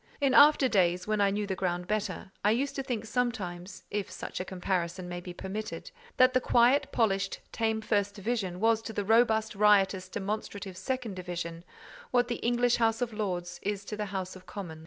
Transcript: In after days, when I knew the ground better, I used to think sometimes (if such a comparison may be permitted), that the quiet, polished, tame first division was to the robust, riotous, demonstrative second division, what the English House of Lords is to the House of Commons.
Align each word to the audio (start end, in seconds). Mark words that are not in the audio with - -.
In 0.19 0.33
after 0.33 0.67
days, 0.67 1.05
when 1.05 1.21
I 1.21 1.29
knew 1.29 1.45
the 1.45 1.53
ground 1.55 1.85
better, 1.87 2.31
I 2.43 2.49
used 2.49 2.75
to 2.77 2.81
think 2.81 3.05
sometimes 3.05 3.83
(if 3.91 4.09
such 4.09 4.39
a 4.39 4.43
comparison 4.45 5.07
may 5.07 5.19
be 5.21 5.31
permitted), 5.31 5.91
that 6.17 6.33
the 6.33 6.41
quiet, 6.41 6.87
polished, 6.91 7.39
tame 7.51 7.81
first 7.81 8.15
division 8.15 8.59
was 8.59 8.81
to 8.81 8.93
the 8.93 9.05
robust, 9.05 9.53
riotous, 9.53 10.09
demonstrative 10.09 10.75
second 10.75 11.15
division, 11.17 11.63
what 12.09 12.29
the 12.29 12.37
English 12.37 12.77
House 12.77 13.03
of 13.03 13.13
Lords 13.13 13.59
is 13.61 13.85
to 13.85 13.95
the 13.95 14.05
House 14.07 14.35
of 14.35 14.47
Commons. 14.47 14.79